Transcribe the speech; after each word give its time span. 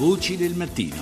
Voci 0.00 0.38
del 0.38 0.54
mattino. 0.54 0.96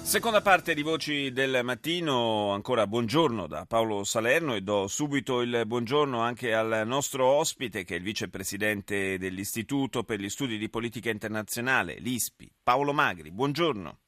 Seconda 0.00 0.40
parte 0.40 0.72
di 0.72 0.80
Voci 0.80 1.32
del 1.32 1.60
Mattino, 1.62 2.52
ancora 2.52 2.86
buongiorno 2.86 3.46
da 3.46 3.66
Paolo 3.66 4.04
Salerno 4.04 4.54
e 4.54 4.62
do 4.62 4.88
subito 4.88 5.42
il 5.42 5.64
buongiorno 5.66 6.20
anche 6.20 6.54
al 6.54 6.84
nostro 6.86 7.26
ospite 7.26 7.84
che 7.84 7.96
è 7.96 7.98
il 7.98 8.04
vicepresidente 8.04 9.18
dell'Istituto 9.18 10.02
per 10.04 10.18
gli 10.18 10.30
Studi 10.30 10.56
di 10.56 10.70
Politica 10.70 11.10
Internazionale, 11.10 11.98
l'ISPI, 11.98 12.50
Paolo 12.62 12.94
Magri. 12.94 13.30
Buongiorno. 13.30 14.03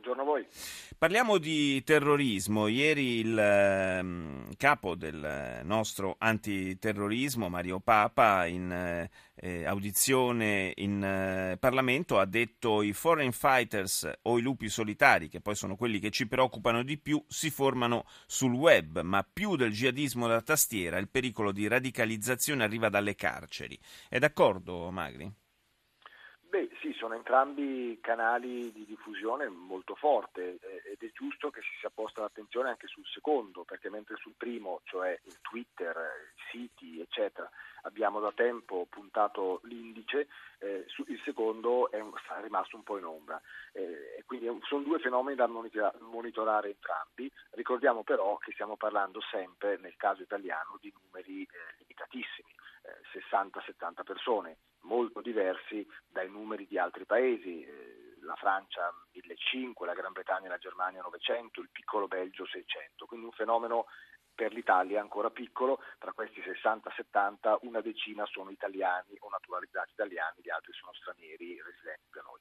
Buongiorno 0.00 0.22
a 0.22 0.24
voi. 0.24 0.46
Parliamo 0.96 1.36
di 1.36 1.84
terrorismo. 1.84 2.68
Ieri 2.68 3.18
il 3.18 3.38
eh, 3.38 4.54
capo 4.56 4.94
del 4.94 5.60
nostro 5.64 6.16
antiterrorismo, 6.18 7.50
Mario 7.50 7.80
Papa, 7.80 8.46
in 8.46 9.08
eh, 9.34 9.64
audizione 9.66 10.72
in 10.76 11.04
eh, 11.04 11.58
Parlamento 11.58 12.18
ha 12.18 12.24
detto 12.24 12.80
i 12.80 12.94
foreign 12.94 13.30
fighters 13.30 14.10
o 14.22 14.38
i 14.38 14.42
lupi 14.42 14.70
solitari, 14.70 15.28
che 15.28 15.42
poi 15.42 15.54
sono 15.54 15.76
quelli 15.76 15.98
che 15.98 16.10
ci 16.10 16.26
preoccupano 16.26 16.82
di 16.82 16.96
più, 16.96 17.22
si 17.28 17.50
formano 17.50 18.06
sul 18.26 18.54
web, 18.54 19.02
ma 19.02 19.22
più 19.30 19.56
del 19.56 19.72
jihadismo 19.72 20.26
da 20.26 20.40
tastiera 20.40 20.96
il 20.96 21.10
pericolo 21.10 21.52
di 21.52 21.68
radicalizzazione 21.68 22.64
arriva 22.64 22.88
dalle 22.88 23.14
carceri. 23.14 23.78
È 24.08 24.18
d'accordo, 24.18 24.90
Magri? 24.90 25.30
Beh, 26.50 26.68
sì, 26.80 26.92
sono 26.94 27.14
entrambi 27.14 27.96
canali 28.02 28.72
di 28.72 28.84
diffusione 28.84 29.48
molto 29.48 29.94
forte 29.94 30.58
eh, 30.60 30.82
ed 30.90 31.00
è 31.00 31.12
giusto 31.12 31.48
che 31.48 31.60
si 31.60 31.78
sia 31.78 31.90
posta 31.90 32.22
l'attenzione 32.22 32.70
anche 32.70 32.88
sul 32.88 33.06
secondo, 33.06 33.62
perché 33.62 33.88
mentre 33.88 34.16
sul 34.16 34.34
primo, 34.36 34.80
cioè 34.82 35.16
il 35.26 35.38
Twitter, 35.42 35.96
i 36.34 36.40
siti, 36.50 37.00
eccetera, 37.00 37.48
abbiamo 37.82 38.18
da 38.18 38.32
tempo 38.32 38.84
puntato 38.90 39.60
l'indice, 39.62 40.26
eh, 40.58 40.86
il 41.06 41.20
secondo 41.24 41.88
è, 41.88 42.02
rimasto 42.42 42.74
un 42.74 42.82
po' 42.82 42.98
in 42.98 43.04
ombra. 43.04 43.40
Eh, 43.70 44.24
quindi 44.26 44.48
sono 44.64 44.82
due 44.82 44.98
fenomeni 44.98 45.36
da 45.36 45.46
monitorare 45.46 46.70
entrambi. 46.70 47.30
Ricordiamo 47.50 48.02
però 48.02 48.38
che 48.38 48.50
stiamo 48.54 48.76
parlando 48.76 49.20
sempre, 49.30 49.78
nel 49.78 49.94
caso 49.96 50.22
italiano, 50.22 50.78
di 50.80 50.92
numeri 51.00 51.44
eh, 51.44 51.74
limitatissimi, 51.78 52.52
60-70 53.12 54.00
eh, 54.00 54.02
persone 54.02 54.56
molto 54.90 55.20
diversi 55.20 55.86
dai 56.08 56.28
numeri 56.28 56.66
di 56.66 56.76
altri 56.76 57.06
paesi, 57.06 57.62
eh, 57.62 58.18
la 58.22 58.34
Francia 58.34 58.92
1500, 59.12 59.84
la 59.84 59.94
Gran 59.94 60.10
Bretagna 60.10 60.46
e 60.46 60.48
la 60.48 60.58
Germania 60.58 61.00
900, 61.02 61.60
il 61.60 61.70
piccolo 61.70 62.08
Belgio 62.08 62.44
600, 62.44 63.06
quindi 63.06 63.26
un 63.26 63.32
fenomeno 63.32 63.86
per 64.34 64.52
l'Italia 64.52 65.00
ancora 65.00 65.30
piccolo, 65.30 65.78
tra 65.98 66.12
questi 66.12 66.40
60-70 66.40 67.58
una 67.62 67.80
decina 67.80 68.26
sono 68.26 68.50
italiani 68.50 69.14
o 69.20 69.28
naturalizzati 69.28 69.92
italiani, 69.92 70.40
gli 70.42 70.50
altri 70.50 70.72
sono 70.72 70.92
stranieri 70.94 71.62
residenti 71.62 72.08
da 72.10 72.22
noi. 72.22 72.40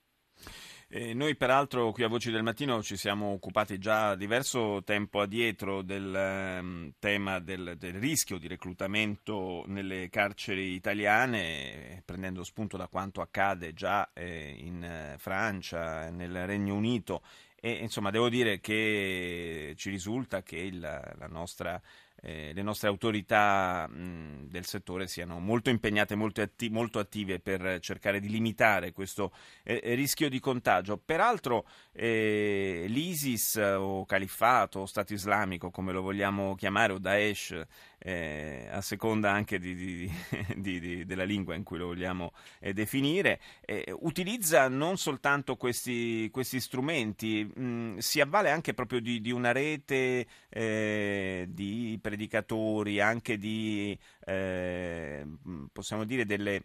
Eh, 0.91 1.13
noi 1.13 1.35
peraltro 1.35 1.91
qui 1.91 2.03
a 2.03 2.07
Voci 2.07 2.31
del 2.31 2.41
Mattino 2.41 2.81
ci 2.81 2.97
siamo 2.97 3.33
occupati 3.33 3.77
già 3.77 4.15
diverso 4.15 4.81
tempo 4.83 5.21
addietro 5.21 5.83
del 5.83 6.59
um, 6.59 6.93
tema 6.97 7.37
del, 7.37 7.75
del, 7.77 7.93
rischio 7.93 8.39
di 8.39 8.47
reclutamento 8.47 9.63
nelle 9.67 10.09
carceri 10.09 10.73
italiane, 10.73 12.01
prendendo 12.03 12.43
spunto 12.43 12.75
da 12.75 12.87
quanto 12.87 13.21
accade 13.21 13.73
già 13.73 14.09
eh, 14.13 14.55
in 14.57 14.83
eh, 14.83 15.15
Francia, 15.19 16.09
nel 16.09 16.47
Regno 16.47 16.73
Unito. 16.73 17.21
E 17.61 17.69
insomma 17.69 18.09
devo 18.09 18.27
dire 18.27 18.59
che 18.59 19.75
ci 19.77 19.91
risulta 19.91 20.41
che 20.41 20.57
il, 20.57 20.79
la 20.79 21.27
nostra 21.27 21.79
eh, 22.21 22.51
le 22.53 22.61
nostre 22.61 22.87
autorità 22.87 23.87
mh, 23.87 24.47
del 24.49 24.65
settore 24.65 25.07
siano 25.07 25.39
molto 25.39 25.69
impegnate, 25.69 26.15
molto, 26.15 26.41
atti- 26.41 26.69
molto, 26.69 26.99
attive 26.99 27.39
per 27.39 27.79
cercare 27.79 28.19
di 28.19 28.29
limitare 28.29 28.91
questo 28.91 29.31
eh, 29.63 29.81
rischio 29.95 30.29
di 30.29 30.39
contagio. 30.39 30.97
Peraltro 30.97 31.65
eh, 31.91 32.85
l'ISIS 32.87 33.55
o 33.55 34.05
Califfato 34.05 34.79
o 34.79 34.85
Stato 34.85 35.13
islamico, 35.13 35.69
come 35.71 35.91
lo 35.91 36.01
vogliamo 36.01 36.55
chiamare, 36.55 36.93
o 36.93 36.99
Daesh, 36.99 37.65
eh, 37.99 38.67
a 38.71 38.81
seconda 38.81 39.31
anche 39.31 39.59
di, 39.59 40.09
di, 40.55 40.79
di, 40.79 41.05
della 41.05 41.23
lingua 41.23 41.55
in 41.55 41.63
cui 41.63 41.77
lo 41.77 41.87
vogliamo 41.87 42.31
eh, 42.59 42.73
definire, 42.73 43.39
eh, 43.65 43.93
utilizza 43.99 44.67
non 44.67 44.97
soltanto 44.97 45.55
questi, 45.55 46.29
questi 46.31 46.59
strumenti, 46.59 47.43
mh, 47.43 47.97
si 47.97 48.21
avvale 48.21 48.49
anche 48.49 48.73
proprio 48.73 48.99
di, 48.99 49.31
una 49.31 49.51
rete 49.51 50.25
di 50.49 51.99
predicatori, 52.01 52.99
anche 52.99 53.37
di, 53.37 53.97
eh, 54.25 55.25
possiamo 55.71 56.03
dire, 56.05 56.25
delle 56.25 56.63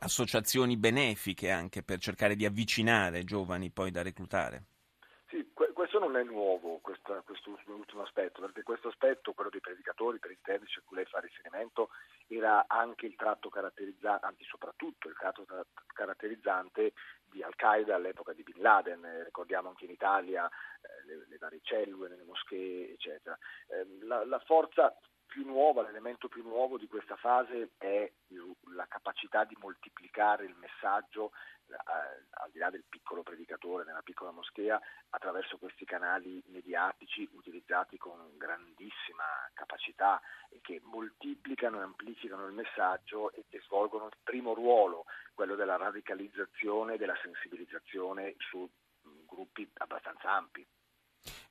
associazioni 0.00 0.76
benefiche 0.76 1.50
anche 1.50 1.82
per 1.82 1.98
cercare 1.98 2.34
di 2.34 2.44
avvicinare 2.44 3.24
giovani 3.24 3.70
poi 3.70 3.90
da 3.90 4.02
reclutare? 4.02 4.64
Sì, 5.28 5.44
questo 5.52 5.98
non 5.98 6.16
è 6.16 6.22
nuovo, 6.22 6.78
questo, 6.80 7.22
questo 7.24 7.56
ultimo 7.66 8.02
aspetto, 8.02 8.40
perché 8.40 8.62
questo 8.62 8.88
aspetto, 8.88 9.03
predicatori, 10.04 10.18
per 10.18 10.30
intenderci 10.30 10.78
a 10.78 10.82
cui 10.84 10.96
lei 10.96 11.06
fa 11.06 11.20
riferimento, 11.20 11.90
era 12.26 12.64
anche 12.68 13.06
il 13.06 13.14
tratto 13.16 13.48
caratterizzante, 13.48 14.24
anzi 14.24 14.44
soprattutto 14.44 15.08
il 15.08 15.16
tratto 15.16 15.44
caratterizzante 15.92 16.92
di 17.24 17.42
Al-Qaeda 17.42 17.94
all'epoca 17.94 18.32
di 18.32 18.42
Bin 18.42 18.60
Laden, 18.60 19.04
eh, 19.04 19.24
ricordiamo 19.24 19.68
anche 19.68 19.84
in 19.84 19.90
Italia 19.90 20.46
eh, 20.46 21.06
le, 21.06 21.26
le, 21.28 21.38
varie 21.38 21.60
cellule 21.62 22.08
nelle 22.08 22.24
moschee, 22.24 22.92
eccetera. 22.92 23.36
Eh, 23.68 24.04
la, 24.06 24.24
la 24.24 24.38
forza 24.40 24.96
più 25.26 25.44
nuova, 25.44 25.82
l'elemento 25.82 26.28
più 26.28 26.42
nuovo 26.42 26.78
di 26.78 26.86
questa 26.86 27.16
fase 27.16 27.70
è 27.78 28.10
la 28.74 28.86
capacità 28.86 29.44
di 29.44 29.56
moltiplicare 29.60 30.44
il 30.44 30.54
messaggio 30.56 31.32
eh, 31.66 31.74
al 32.42 32.50
di 32.50 32.58
là 32.58 32.70
del 32.70 32.84
piccolo 32.88 33.22
predicatore 33.22 33.84
nella 33.84 34.02
piccola 34.02 34.30
moschea 34.30 34.80
attraverso 35.10 35.56
questi 35.56 35.84
canali 35.84 36.42
mediatici 36.48 37.28
utilizzati 37.32 37.96
con 37.96 38.36
grandissima 38.36 39.24
capacità 39.54 40.20
e 40.50 40.60
che 40.60 40.80
moltiplicano 40.84 41.80
e 41.80 41.82
amplificano 41.82 42.46
il 42.46 42.52
messaggio 42.52 43.32
e 43.32 43.44
che 43.48 43.60
svolgono 43.64 44.06
il 44.06 44.16
primo 44.22 44.54
ruolo, 44.54 45.04
quello 45.32 45.54
della 45.54 45.76
radicalizzazione 45.76 46.94
e 46.94 46.98
della 46.98 47.18
sensibilizzazione 47.22 48.34
su 48.38 48.68
gruppi 49.26 49.68
abbastanza 49.78 50.30
ampi. 50.30 50.66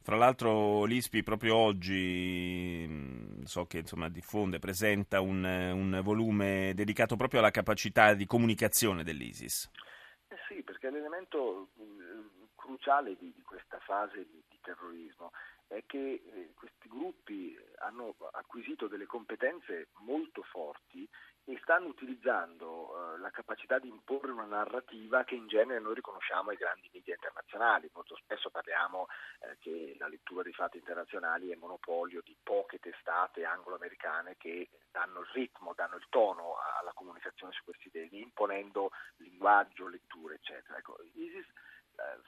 Fra 0.03 0.17
l'altro 0.17 0.83
l'ISPI 0.83 1.23
proprio 1.23 1.55
oggi 1.55 2.85
mm, 2.85 3.43
so 3.43 3.65
che 3.65 3.77
insomma, 3.77 4.09
diffonde, 4.09 4.59
presenta 4.59 5.21
un, 5.21 5.45
un, 5.45 6.01
volume 6.03 6.73
dedicato 6.75 7.15
proprio 7.15 7.39
alla 7.39 7.51
capacità 7.51 8.13
di 8.13 8.25
comunicazione 8.25 9.05
dell'ISIS. 9.05 9.71
Eh 10.27 10.35
sì, 10.49 10.61
perché 10.61 10.89
l'elemento 10.89 11.69
mm, 11.81 12.25
cruciale 12.53 13.15
di, 13.17 13.31
di, 13.33 13.41
questa 13.43 13.79
fase 13.79 14.25
di, 14.29 14.43
di 14.49 14.59
terrorismo 14.61 15.31
è 15.67 15.81
che 15.85 16.21
eh, 16.25 16.51
questi 16.53 16.89
gruppi 16.89 17.57
hanno 17.79 18.13
acquisito 18.33 18.89
delle 18.89 19.05
competenze 19.05 19.87
molto 19.99 20.43
forti 20.43 21.07
e 21.45 21.59
stanno 21.61 21.87
utilizzando 21.87 23.15
eh, 23.15 23.19
la 23.19 23.29
capacità 23.29 23.77
di 23.77 23.89
imporre 23.89 24.31
una 24.31 24.45
narrativa 24.45 25.23
che 25.23 25.35
in 25.35 25.47
genere 25.47 25.79
noi 25.79 25.95
riconosciamo 25.95 26.51
ai 26.51 26.57
grandi 26.57 26.89
media 26.93 27.15
internazionali. 27.15 27.89
Molto 27.93 28.15
spesso 28.15 28.49
parliamo 28.49 29.07
eh, 29.41 29.57
che 29.59 29.95
la 29.99 30.07
lettura 30.07 30.43
dei 30.43 30.53
fatti 30.53 30.77
internazionali 30.77 31.49
è 31.49 31.55
monopolio 31.55 32.21
di 32.23 32.35
poche 32.41 32.79
testate 32.79 33.43
anglo-americane 33.43 34.37
che 34.37 34.69
danno 34.91 35.19
il 35.19 35.29
ritmo, 35.33 35.73
danno 35.75 35.97
il 35.97 36.05
tono 36.09 36.55
alla 36.79 36.93
comunicazione 36.93 37.51
su 37.51 37.63
questi 37.63 37.91
temi, 37.91 38.21
imponendo 38.21 38.91
linguaggio, 39.17 39.87
letture, 39.87 40.35
eccetera. 40.35 40.77
Ecco, 40.77 40.97
ISIS 41.13 41.47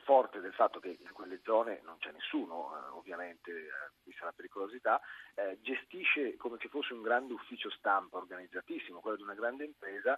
forte 0.03 0.39
del 0.39 0.53
fatto 0.53 0.79
che 0.79 0.97
in 0.99 1.11
quelle 1.11 1.39
zone 1.43 1.81
non 1.83 1.97
c'è 1.97 2.11
nessuno, 2.11 2.71
eh, 2.75 2.89
ovviamente, 2.91 3.51
eh, 3.51 3.69
vista 4.03 4.25
la 4.25 4.33
pericolosità, 4.33 5.01
eh, 5.33 5.57
gestisce 5.61 6.37
come 6.37 6.57
se 6.59 6.69
fosse 6.69 6.93
un 6.93 7.01
grande 7.01 7.33
ufficio 7.33 7.69
stampa 7.71 8.17
organizzatissimo, 8.17 8.99
quello 8.99 9.17
di 9.17 9.23
una 9.23 9.33
grande 9.33 9.65
impresa, 9.65 10.17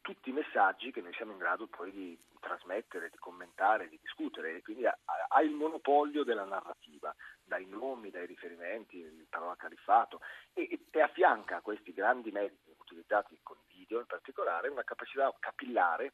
tutti 0.00 0.30
i 0.30 0.32
messaggi 0.32 0.90
che 0.90 1.00
noi 1.00 1.12
siamo 1.14 1.32
in 1.32 1.38
grado 1.38 1.66
poi 1.66 1.92
di 1.92 2.18
trasmettere, 2.40 3.10
di 3.10 3.18
commentare, 3.18 3.88
di 3.88 3.98
discutere. 4.00 4.56
E 4.56 4.62
quindi 4.62 4.86
ha, 4.86 4.98
ha 5.28 5.42
il 5.42 5.50
monopolio 5.50 6.24
della 6.24 6.44
narrativa, 6.44 7.14
dai 7.44 7.66
nomi, 7.66 8.10
dai 8.10 8.26
riferimenti, 8.26 8.98
il 8.98 9.26
parola 9.28 9.54
califfato 9.56 10.20
e, 10.54 10.80
e 10.90 11.00
affianca 11.00 11.56
a 11.56 11.60
questi 11.60 11.92
grandi 11.92 12.30
mezzi 12.30 12.74
utilizzati 12.78 13.38
con 13.42 13.56
i 13.58 13.76
video 13.76 14.00
in 14.00 14.06
particolare 14.06 14.68
una 14.68 14.82
capacità 14.82 15.32
capillare 15.38 16.12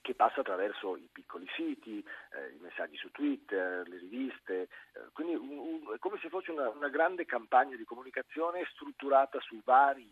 che 0.00 0.14
passa 0.14 0.40
attraverso 0.40 0.96
i 0.96 1.08
piccoli 1.12 1.46
siti, 1.54 1.98
eh, 2.32 2.54
i 2.54 2.58
messaggi 2.58 2.96
su 2.96 3.10
Twitter, 3.10 3.86
le 3.86 3.98
riviste, 3.98 4.62
eh, 4.62 4.68
quindi 5.12 5.34
un, 5.34 5.58
un, 5.58 5.94
è 5.94 5.98
come 5.98 6.18
se 6.20 6.28
fosse 6.28 6.50
una, 6.50 6.68
una, 6.70 6.88
grande 6.88 7.24
campagna 7.26 7.76
di 7.76 7.84
comunicazione 7.84 8.66
strutturata 8.72 9.38
su 9.40 9.60
vari 9.62 10.10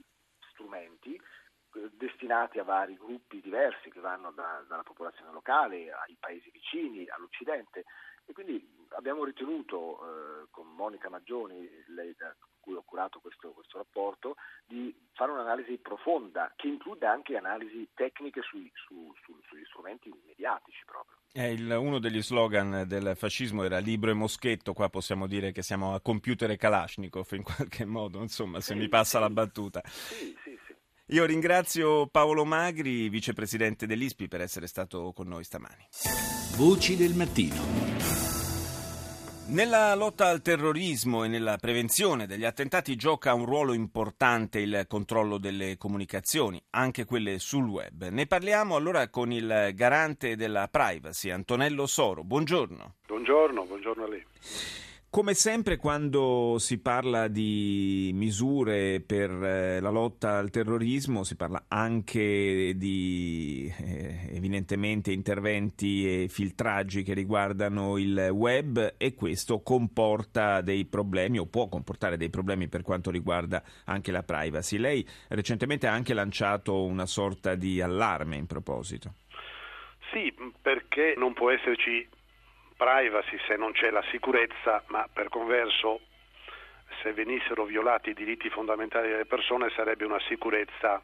strumenti 0.51 1.15
eh, 1.15 1.91
destinati 1.93 2.59
a 2.59 2.65
vari 2.65 2.97
gruppi 2.97 3.41
diversi 3.41 3.91
che 3.91 4.01
vanno 4.01 4.31
da, 4.33 4.65
dalla 4.67 4.83
popolazione 4.83 5.33
locale 5.33 5.91
ai 5.91 6.17
paesi 6.19 6.51
vicini, 6.51 7.09
all'Occidente. 7.09 7.85
E 8.27 8.33
quindi 8.33 8.87
abbiamo 8.91 9.25
ritenuto 9.25 10.01
eh, 10.01 10.49
con 10.51 10.67
Monica 10.67 11.09
Maggioni, 11.09 11.67
lei 11.89 12.15
da 12.15 12.35
cui 12.69 12.77
ho 12.77 12.83
curato 12.85 13.19
questo, 13.21 13.53
questo, 13.53 13.79
rapporto, 13.79 14.37
di 14.67 14.95
fare 15.15 15.33
un'analisi 15.33 15.79
profonda 15.79 16.53
che 16.55 16.69
include 16.69 17.07
anche 17.07 17.37
analisi 17.37 17.89
tecniche 17.95 18.43
sui, 18.43 18.71
su, 18.75 19.11
su, 19.25 19.35
sugli 19.49 19.65
strumenti 19.65 20.13
mediatici 20.27 20.85
proprio. 20.85 21.17
Il, 21.33 21.71
uno 21.71 21.99
degli 21.99 22.23
slogan 22.23 22.85
del 22.87 23.15
fascismo 23.17 23.63
era 23.65 23.79
libro 23.79 24.11
e 24.11 24.15
moschetto, 24.15 24.75
qua 24.75 24.91
possiamo 24.91 25.27
dire 25.27 25.51
che 25.51 25.63
siamo 25.63 25.95
a 25.95 26.01
computer 26.01 26.51
e 26.51 26.57
Kalashnikov 26.57 27.27
in 27.33 27.43
qualche 27.43 27.87
modo, 27.87 28.21
insomma, 28.21 28.61
se 28.61 28.75
sì, 28.75 28.79
mi 28.79 28.89
passa 28.89 29.17
sì. 29.17 29.23
la 29.23 29.31
battuta. 29.31 29.81
Sì, 29.87 30.37
sì, 30.43 30.59
sì. 30.67 30.75
Io 31.13 31.25
ringrazio 31.25 32.07
Paolo 32.09 32.45
Magri, 32.45 33.09
vicepresidente 33.09 33.87
dell'ISPI, 33.87 34.29
per 34.29 34.43
essere 34.43 34.67
stato 34.67 35.13
con 35.15 35.27
noi 35.27 35.45
stamani. 35.45 35.89
Voci 36.57 36.97
del 36.97 37.15
mattino. 37.15 38.38
Nella 39.51 39.95
lotta 39.95 40.29
al 40.29 40.43
terrorismo 40.43 41.25
e 41.25 41.29
nella 41.29 41.57
prevenzione 41.57 42.27
degli 42.27 42.45
attentati 42.45 42.97
gioca 42.97 43.33
un 43.33 43.47
ruolo 43.47 43.73
importante 43.73 44.59
il 44.59 44.85
controllo 44.87 45.39
delle 45.39 45.79
comunicazioni, 45.79 46.63
anche 46.71 47.07
quelle 47.07 47.39
sul 47.39 47.67
web. 47.67 48.09
Ne 48.09 48.27
parliamo 48.27 48.77
allora 48.77 49.09
con 49.09 49.33
il 49.33 49.71
garante 49.75 50.37
della 50.37 50.69
privacy, 50.71 51.31
Antonello 51.31 51.87
Soro. 51.87 52.25
Buongiorno. 52.25 52.97
Buongiorno, 53.07 53.65
buongiorno 53.65 54.05
a 54.05 54.09
lei. 54.09 54.25
Come 55.11 55.33
sempre 55.33 55.79
quando 55.79 56.57
si 56.59 56.83
parla 56.83 57.29
di 57.29 58.11
misure 58.13 59.01
per 59.01 59.31
eh, 59.31 59.81
la 59.81 59.89
lotta 59.89 60.37
al 60.37 60.51
terrorismo 60.51 61.25
si 61.25 61.35
parla 61.35 61.65
anche 61.69 62.75
di 62.77 63.73
eh, 63.81 64.29
evidentemente 64.35 65.11
interventi 65.11 66.25
e 66.25 66.29
filtraggi 66.29 67.03
che 67.03 67.15
riguardano 67.15 67.97
il 67.97 68.29
web 68.33 68.97
e 68.99 69.15
questo 69.15 69.63
comporta 69.63 70.61
dei 70.61 70.85
problemi 70.85 71.39
o 71.39 71.47
può 71.47 71.69
comportare 71.69 72.19
dei 72.19 72.29
problemi 72.29 72.69
per 72.69 72.83
quanto 72.83 73.11
riguarda 73.11 73.63
anche 73.87 74.13
la 74.13 74.23
privacy. 74.23 74.77
Lei 74.77 75.09
recentemente 75.29 75.87
ha 75.87 75.93
anche 75.93 76.13
lanciato 76.13 76.85
una 76.85 77.07
sorta 77.07 77.55
di 77.55 77.81
allarme 77.81 78.37
in 78.37 78.47
proposito. 78.47 79.15
Sì, 80.13 80.35
perché 80.61 81.15
non 81.17 81.33
può 81.33 81.51
esserci 81.51 82.07
privacy 82.79 83.37
se 83.49 83.57
non 83.57 83.73
c'è 83.73 83.91
la 83.91 84.05
sicurezza, 84.11 84.85
ma 84.87 85.07
per 85.13 85.29
converso 85.29 86.01
se 87.03 87.13
venissero 87.13 87.65
violati 87.65 88.11
i 88.11 88.15
diritti 88.15 88.49
fondamentali 88.49 89.09
delle 89.09 89.27
persone 89.27 89.69
sarebbe 89.71 90.05
una 90.05 90.21
sicurezza 90.21 91.03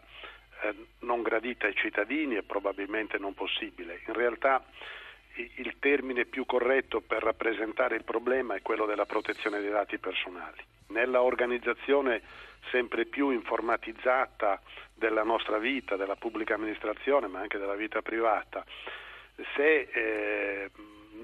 eh, 0.62 0.74
non 1.00 1.22
gradita 1.22 1.66
ai 1.66 1.74
cittadini 1.74 2.36
e 2.36 2.44
probabilmente 2.44 3.18
non 3.18 3.34
possibile. 3.34 4.00
In 4.06 4.14
realtà 4.14 4.64
il 5.34 5.76
termine 5.80 6.26
più 6.26 6.46
corretto 6.46 7.00
per 7.00 7.24
rappresentare 7.24 7.96
il 7.96 8.04
problema 8.04 8.54
è 8.54 8.62
quello 8.62 8.86
della 8.86 9.04
protezione 9.04 9.60
dei 9.60 9.70
dati 9.70 9.98
personali. 9.98 10.62
Nella 10.88 11.22
organizzazione 11.22 12.22
sempre 12.70 13.04
più 13.04 13.30
informatizzata 13.30 14.60
della 14.94 15.24
nostra 15.24 15.58
vita, 15.58 15.96
della 15.96 16.14
pubblica 16.14 16.54
amministrazione, 16.54 17.26
ma 17.26 17.40
anche 17.40 17.58
della 17.58 17.74
vita 17.74 18.00
privata, 18.00 18.64
se 19.56 19.88
eh, 19.92 20.70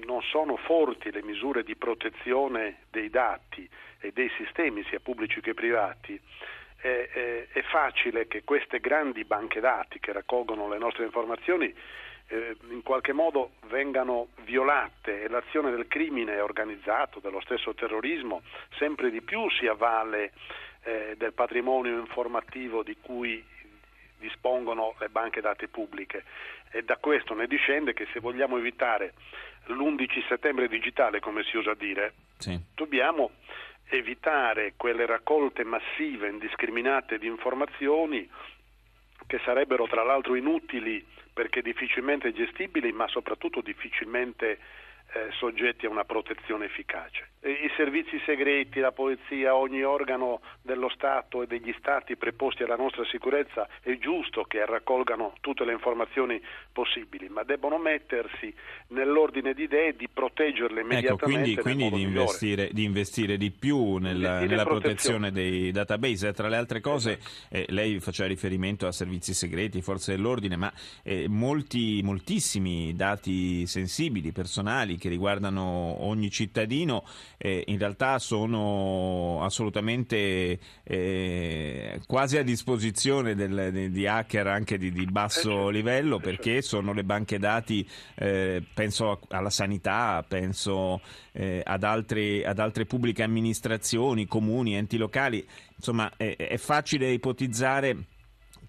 non 0.05 0.21
sono 0.21 0.57
forti 0.57 1.11
le 1.11 1.23
misure 1.23 1.63
di 1.63 1.75
protezione 1.75 2.77
dei 2.89 3.09
dati 3.09 3.67
e 3.99 4.11
dei 4.11 4.29
sistemi, 4.37 4.83
sia 4.85 4.99
pubblici 4.99 5.41
che 5.41 5.53
privati, 5.53 6.19
è, 6.77 7.09
è, 7.11 7.47
è 7.51 7.61
facile 7.63 8.27
che 8.27 8.43
queste 8.43 8.79
grandi 8.79 9.23
banche 9.23 9.59
dati 9.59 9.99
che 9.99 10.11
raccolgono 10.11 10.67
le 10.67 10.77
nostre 10.77 11.05
informazioni 11.05 11.73
eh, 12.27 12.55
in 12.69 12.81
qualche 12.81 13.13
modo 13.13 13.51
vengano 13.67 14.29
violate 14.43 15.23
e 15.23 15.27
l'azione 15.27 15.71
del 15.71 15.87
crimine 15.87 16.39
organizzato, 16.39 17.19
dello 17.19 17.41
stesso 17.41 17.73
terrorismo, 17.73 18.41
sempre 18.77 19.11
di 19.11 19.21
più 19.21 19.49
si 19.51 19.67
avvale 19.67 20.31
eh, 20.83 21.15
del 21.17 21.33
patrimonio 21.33 21.97
informativo 21.99 22.83
di 22.83 22.97
cui 22.99 23.43
dispongono 24.21 24.95
le 24.99 25.09
banche 25.09 25.41
dati 25.41 25.67
pubbliche 25.67 26.23
e 26.71 26.83
da 26.83 26.95
questo 26.95 27.33
ne 27.33 27.47
discende 27.47 27.91
che 27.91 28.07
se 28.13 28.21
vogliamo 28.21 28.57
evitare 28.57 29.13
l'11 29.65 30.25
settembre 30.27 30.69
digitale, 30.69 31.19
come 31.19 31.43
si 31.43 31.57
usa 31.57 31.73
dire, 31.73 32.13
sì. 32.37 32.57
dobbiamo 32.73 33.31
evitare 33.89 34.73
quelle 34.77 35.05
raccolte 35.05 35.65
massive, 35.65 36.29
indiscriminate 36.29 37.17
di 37.17 37.27
informazioni 37.27 38.29
che 39.27 39.39
sarebbero 39.43 39.85
tra 39.87 40.03
l'altro 40.03 40.35
inutili 40.35 41.05
perché 41.33 41.61
difficilmente 41.61 42.33
gestibili, 42.33 42.91
ma 42.91 43.07
soprattutto 43.07 43.61
difficilmente 43.61 44.59
eh, 45.13 45.29
soggetti 45.37 45.85
a 45.85 45.89
una 45.89 46.05
protezione 46.05 46.65
efficace. 46.65 47.29
I 47.43 47.71
servizi 47.75 48.21
segreti, 48.23 48.79
la 48.79 48.91
polizia, 48.91 49.55
ogni 49.55 49.81
organo 49.81 50.41
dello 50.61 50.89
Stato 50.89 51.41
e 51.41 51.47
degli 51.47 51.73
Stati 51.79 52.15
preposti 52.15 52.61
alla 52.61 52.75
nostra 52.75 53.03
sicurezza 53.05 53.67
è 53.81 53.97
giusto 53.97 54.43
che 54.43 54.63
raccolgano 54.63 55.33
tutte 55.41 55.65
le 55.65 55.71
informazioni 55.73 56.39
possibili, 56.71 57.29
ma 57.29 57.41
debbono 57.41 57.79
mettersi 57.79 58.53
nell'ordine 58.89 59.55
di 59.55 59.63
idee 59.63 59.95
di 59.95 60.07
proteggerle 60.07 60.81
immediatamente. 60.81 61.51
Ecco, 61.51 61.61
quindi, 61.63 61.89
quindi 61.89 61.89
di, 61.89 62.01
investire, 62.03 62.69
di, 62.71 62.83
investire, 62.83 63.37
di 63.37 63.49
più 63.49 63.97
nella, 63.97 64.41
nella 64.41 64.63
protezione 64.63 65.31
dei 65.31 65.71
database. 65.71 66.33
Tra 66.33 66.47
le 66.47 66.57
altre 66.57 66.79
cose, 66.79 67.17
esatto. 67.17 67.55
eh, 67.55 67.65
lei 67.69 67.99
faceva 67.99 68.29
riferimento 68.29 68.85
a 68.85 68.91
servizi 68.91 69.33
segreti, 69.33 69.81
forze 69.81 70.15
dell'ordine, 70.15 70.57
ma 70.57 70.71
eh, 71.03 71.25
molti, 71.27 72.01
moltissimi 72.03 72.93
dati 72.95 73.65
sensibili, 73.65 74.31
personali, 74.31 74.99
che 75.01 75.09
riguardano 75.09 76.05
ogni 76.05 76.29
cittadino 76.29 77.03
eh, 77.37 77.63
in 77.67 77.79
realtà 77.79 78.19
sono 78.19 79.43
assolutamente 79.43 80.59
eh, 80.83 81.99
quasi 82.05 82.37
a 82.37 82.43
disposizione 82.43 83.33
del, 83.33 83.71
di, 83.71 83.89
di, 83.89 84.05
hacker 84.05 84.45
anche 84.45 84.77
di, 84.77 84.91
di 84.91 85.05
basso 85.05 85.49
eh, 85.49 85.53
certo. 85.53 85.69
livello 85.69 86.17
eh, 86.17 86.21
perché 86.21 86.53
certo. 86.53 86.67
sono 86.67 86.93
le 86.93 87.03
banche 87.03 87.39
dati, 87.39 87.87
eh, 88.15 88.63
penso 88.73 89.19
alla 89.29 89.49
sanità, 89.49 90.23
penso 90.27 91.01
ad, 91.33 91.83
altri, 91.83 92.43
ad, 92.43 92.59
altre 92.59 92.85
pubbliche 92.85 93.23
amministrazioni, 93.23 94.27
comuni, 94.27 94.75
enti 94.75 94.97
locali, 94.97 95.45
insomma 95.77 96.11
è, 96.17 96.35
è 96.35 96.57
facile 96.57 97.09
ipotizzare 97.09 98.05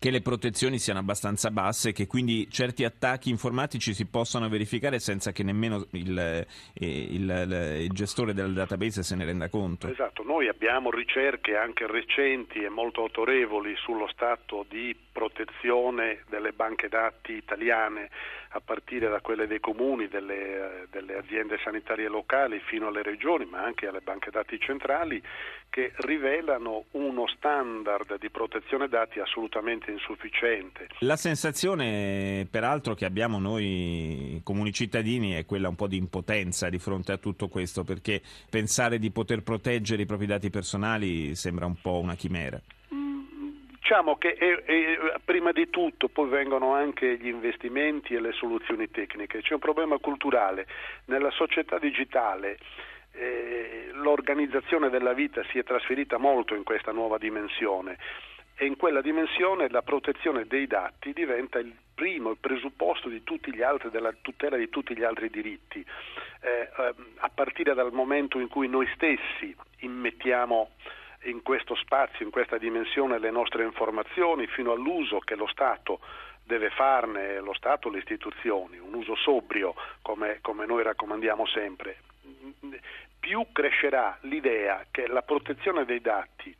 che 0.02 0.10
le 0.10 0.20
protezioni 0.20 0.80
siano 0.80 0.98
abbastanza 0.98 1.52
basse 1.52 1.90
e 1.90 1.92
che 1.92 2.08
quindi 2.08 2.50
certi 2.50 2.82
attacchi 2.82 3.30
informatici 3.30 3.94
si 3.94 4.08
possano 4.08 4.48
verificare 4.48 4.98
senza 4.98 5.30
che 5.30 5.44
nemmeno 5.44 5.86
il, 5.92 6.18
eh, 6.18 6.46
il, 6.74 7.30
il, 7.30 7.82
il, 7.82 7.90
gestore 7.92 8.34
del 8.34 8.52
database 8.52 9.04
se 9.04 9.14
ne 9.14 9.24
renda 9.24 9.48
conto. 9.48 9.86
Esatto, 9.86 10.24
noi 10.24 10.48
abbiamo 10.48 10.90
ricerche 10.90 11.54
anche 11.56 11.86
recenti 11.86 12.64
e 12.64 12.68
molto 12.68 13.02
autorevoli 13.02 13.76
sullo 13.76 14.08
stato 14.08 14.66
di 14.68 14.92
protezione 15.12 16.24
delle 16.28 16.50
banche 16.50 16.88
dati 16.88 17.34
italiane 17.34 18.10
a 18.54 18.60
partire 18.60 19.08
da 19.08 19.20
quelle 19.20 19.46
dei 19.46 19.60
comuni, 19.60 20.08
delle, 20.08 20.88
delle 20.90 21.16
aziende 21.16 21.58
sanitarie 21.62 22.08
locali 22.08 22.60
fino 22.66 22.88
alle 22.88 23.02
regioni, 23.02 23.46
ma 23.46 23.62
anche 23.62 23.86
alle 23.86 24.00
banche 24.00 24.30
dati 24.30 24.58
centrali, 24.58 25.22
che 25.72 25.90
rivelano 26.00 26.84
uno 26.90 27.26
standard 27.28 28.18
di 28.18 28.28
protezione 28.28 28.88
dati 28.88 29.20
assolutamente 29.20 29.90
insufficiente. 29.90 30.88
La 30.98 31.16
sensazione, 31.16 32.46
peraltro, 32.50 32.92
che 32.92 33.06
abbiamo 33.06 33.38
noi 33.38 34.38
comuni 34.44 34.70
cittadini 34.70 35.32
è 35.32 35.46
quella 35.46 35.70
un 35.70 35.74
po' 35.74 35.86
di 35.86 35.96
impotenza 35.96 36.68
di 36.68 36.78
fronte 36.78 37.12
a 37.12 37.16
tutto 37.16 37.48
questo, 37.48 37.84
perché 37.84 38.20
pensare 38.50 38.98
di 38.98 39.10
poter 39.10 39.42
proteggere 39.42 40.02
i 40.02 40.06
propri 40.06 40.26
dati 40.26 40.50
personali 40.50 41.34
sembra 41.34 41.64
un 41.64 41.80
po' 41.80 42.00
una 42.00 42.16
chimera. 42.16 42.60
Diciamo 42.90 44.16
che 44.16 44.34
è, 44.34 44.62
è, 44.64 45.20
prima 45.24 45.52
di 45.52 45.70
tutto 45.70 46.08
poi 46.08 46.28
vengono 46.28 46.74
anche 46.74 47.16
gli 47.16 47.28
investimenti 47.28 48.12
e 48.12 48.20
le 48.20 48.32
soluzioni 48.32 48.90
tecniche. 48.90 49.40
C'è 49.40 49.54
un 49.54 49.58
problema 49.58 49.96
culturale. 49.96 50.66
Nella 51.06 51.30
società 51.30 51.78
digitale 51.78 52.58
eh, 53.12 53.90
l'organizzazione 53.92 54.90
della 54.90 55.12
vita 55.12 55.42
si 55.50 55.58
è 55.58 55.64
trasferita 55.64 56.18
molto 56.18 56.54
in 56.54 56.64
questa 56.64 56.92
nuova 56.92 57.18
dimensione 57.18 57.98
e 58.54 58.66
in 58.66 58.76
quella 58.76 59.00
dimensione 59.00 59.68
la 59.70 59.82
protezione 59.82 60.46
dei 60.46 60.66
dati 60.66 61.12
diventa 61.12 61.58
il 61.58 61.74
primo, 61.94 62.30
il 62.30 62.38
presupposto 62.38 63.08
altri, 63.62 63.90
della 63.90 64.14
tutela 64.20 64.56
di 64.56 64.68
tutti 64.68 64.96
gli 64.96 65.02
altri 65.02 65.30
diritti, 65.30 65.84
eh, 66.40 66.68
eh, 66.76 66.94
a 67.16 67.30
partire 67.32 67.74
dal 67.74 67.92
momento 67.92 68.38
in 68.38 68.48
cui 68.48 68.68
noi 68.68 68.88
stessi 68.94 69.54
immettiamo 69.78 70.70
in 71.24 71.42
questo 71.42 71.74
spazio, 71.76 72.24
in 72.24 72.30
questa 72.30 72.58
dimensione 72.58 73.18
le 73.18 73.30
nostre 73.30 73.64
informazioni 73.64 74.46
fino 74.46 74.72
all'uso 74.72 75.18
che 75.20 75.36
lo 75.36 75.46
Stato 75.46 76.00
deve 76.44 76.70
farne, 76.70 77.40
lo 77.40 77.54
Stato 77.54 77.88
le 77.88 77.98
istituzioni, 77.98 78.78
un 78.78 78.94
uso 78.94 79.14
sobrio 79.14 79.74
come, 80.02 80.38
come 80.40 80.66
noi 80.66 80.82
raccomandiamo 80.82 81.46
sempre. 81.46 81.98
Più 83.18 83.46
crescerà 83.52 84.18
l'idea 84.22 84.86
che 84.90 85.06
la 85.06 85.22
protezione 85.22 85.84
dei 85.84 86.00
dati 86.00 86.54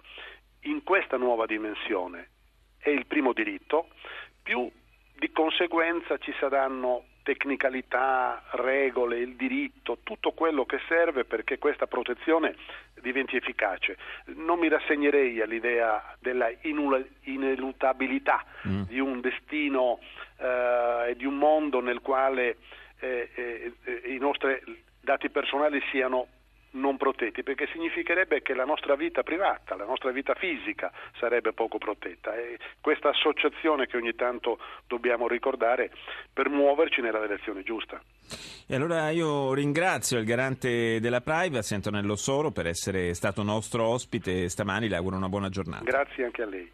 in 0.62 0.82
questa 0.82 1.16
nuova 1.16 1.46
dimensione 1.46 2.28
è 2.78 2.90
il 2.90 3.06
primo 3.06 3.32
diritto, 3.32 3.88
più 4.42 4.70
di 5.14 5.30
conseguenza 5.30 6.18
ci 6.18 6.34
saranno 6.38 7.04
tecnicalità, 7.22 8.42
regole, 8.52 9.18
il 9.18 9.36
diritto, 9.36 9.98
tutto 10.02 10.32
quello 10.32 10.64
che 10.64 10.80
serve 10.88 11.24
perché 11.24 11.58
questa 11.58 11.86
protezione 11.86 12.56
diventi 13.00 13.36
efficace. 13.36 13.96
Non 14.26 14.58
mi 14.58 14.68
rassegnerei 14.68 15.40
all'idea 15.40 16.16
della 16.18 16.50
ineluttabilità 16.62 18.44
mm. 18.66 18.82
di 18.82 18.98
un 18.98 19.20
destino 19.20 20.00
eh, 20.38 21.10
e 21.10 21.16
di 21.16 21.24
un 21.24 21.36
mondo 21.38 21.80
nel 21.80 22.00
quale 22.00 22.56
eh, 22.98 23.30
eh, 23.34 23.72
i 24.06 24.18
nostri 24.18 24.60
dati 25.02 25.28
personali 25.28 25.80
siano 25.90 26.28
non 26.72 26.96
protetti, 26.96 27.42
perché 27.42 27.68
significherebbe 27.72 28.40
che 28.42 28.54
la 28.54 28.64
nostra 28.64 28.94
vita 28.94 29.22
privata, 29.22 29.76
la 29.76 29.84
nostra 29.84 30.10
vita 30.10 30.34
fisica 30.34 30.90
sarebbe 31.18 31.52
poco 31.52 31.78
protetta. 31.78 32.34
E 32.34 32.58
questa 32.80 33.10
associazione 33.10 33.86
che 33.86 33.96
ogni 33.96 34.14
tanto 34.14 34.58
dobbiamo 34.86 35.28
ricordare 35.28 35.90
per 36.32 36.48
muoverci 36.48 37.00
nella 37.00 37.20
direzione 37.20 37.62
giusta. 37.62 38.00
E 38.66 38.74
allora 38.74 39.10
io 39.10 39.52
ringrazio 39.52 40.18
il 40.18 40.24
garante 40.24 41.00
della 41.00 41.20
privacy, 41.20 41.74
Antonello 41.74 42.16
Soro, 42.16 42.50
per 42.50 42.66
essere 42.66 43.12
stato 43.14 43.42
nostro 43.42 43.86
ospite 43.86 44.48
stamani, 44.48 44.88
le 44.88 44.96
auguro 44.96 45.16
una 45.16 45.28
buona 45.28 45.48
giornata. 45.48 45.84
Grazie 45.84 46.24
anche 46.24 46.42
a 46.42 46.46
lei. 46.46 46.70